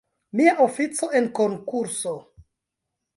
Mia 0.37 0.53
ofico 0.67 1.09
en 1.19 1.29
konkurso! 1.41 2.15